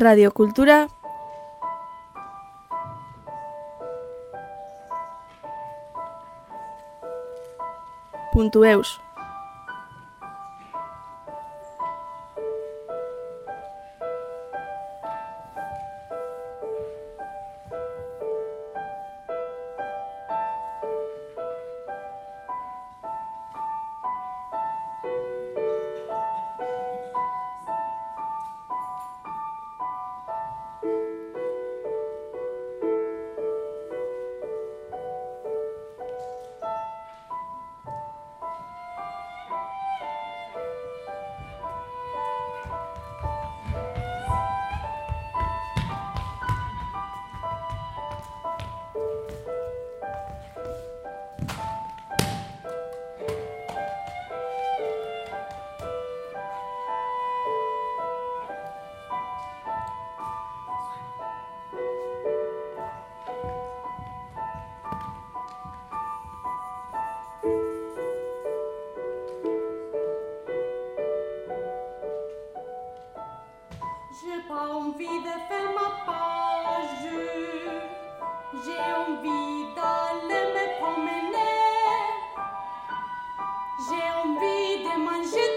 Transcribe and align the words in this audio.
Radio 0.00 0.32
Cultura. 0.32 0.88
Punto 8.32 8.64
Eu 84.08 84.34
vit 84.40 84.82
de 84.82 84.96
manger 84.96 85.50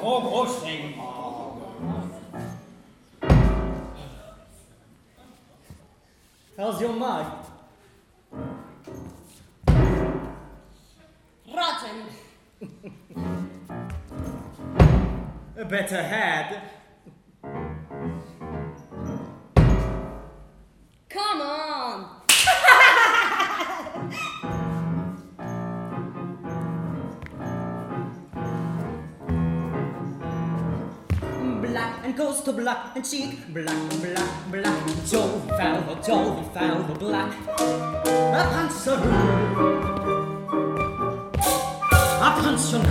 robo 0.00 0.46
sem 0.46 0.94
How's 6.56 6.80
your 6.80 6.92
mug? 6.92 7.26
Rotten. 11.46 12.02
A 15.56 15.64
better 15.64 16.02
head. 16.02 16.79
Goes 32.20 32.42
to 32.42 32.52
black 32.52 32.94
and 32.94 33.04
cheek. 33.10 33.30
Black, 33.54 33.88
black, 34.02 34.30
black. 34.52 34.86
Joe 35.06 35.40
fell, 35.56 35.80
Joe 36.06 36.42
fell, 36.52 36.82
the 36.82 36.94
black. 36.94 37.32
A 38.38 38.42
pension. 38.52 39.00
A 42.26 42.30
pension 42.42 42.82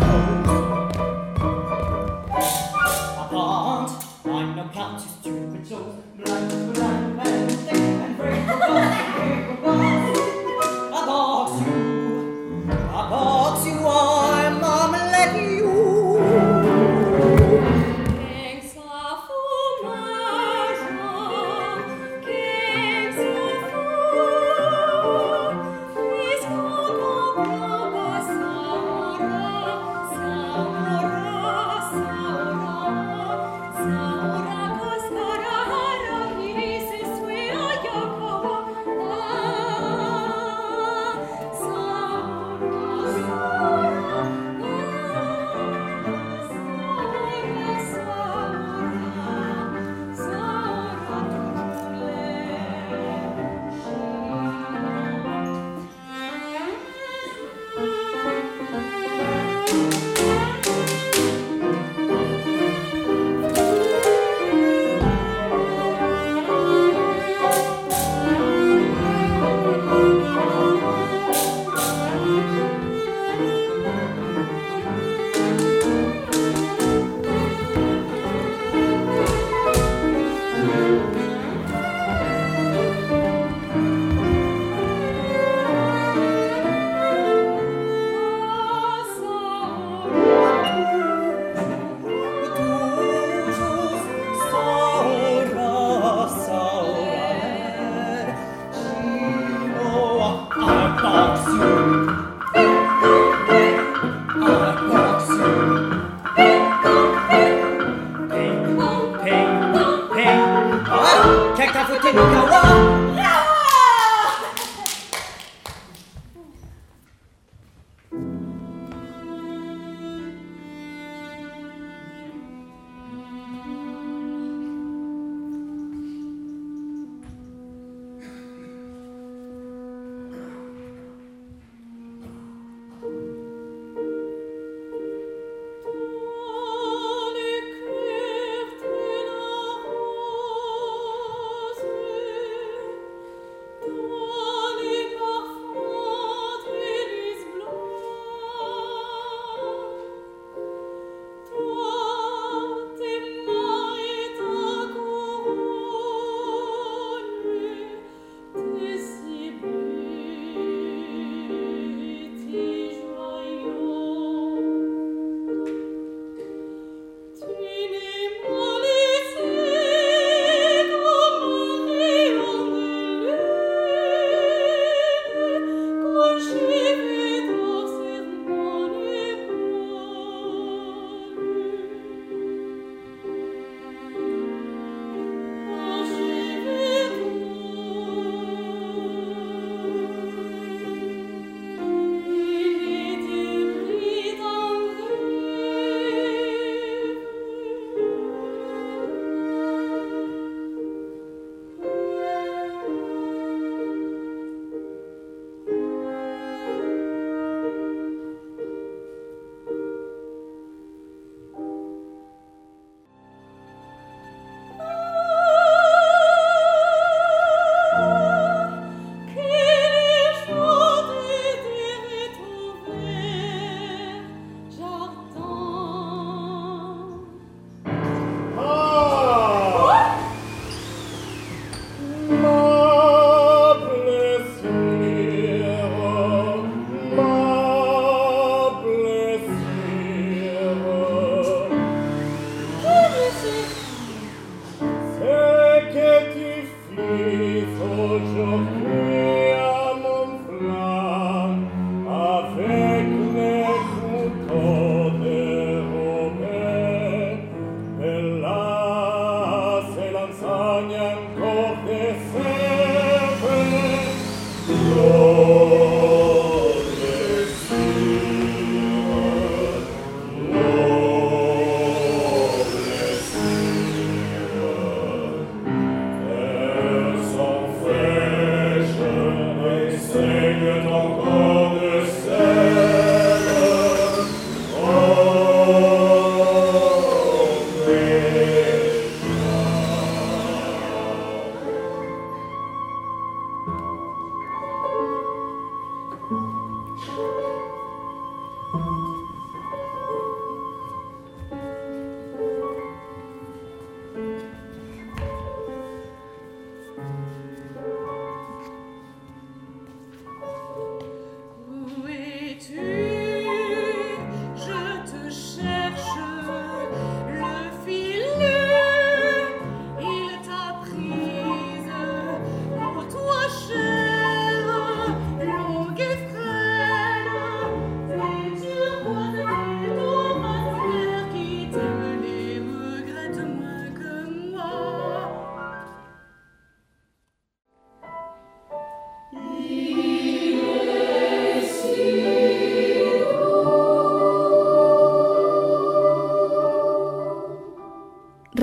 A 3.21 3.25
pond. 3.29 3.89
I'm 4.25 4.55
no 4.55 4.67
count, 4.73 4.99
stupid 4.99 5.63
Joe. 5.63 5.95
Black, 6.17 6.73
black, 6.73 6.98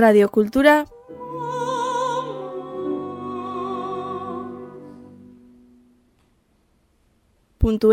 Radio 0.07 0.29
Cultura. 0.29 0.87
Punto 7.59 7.89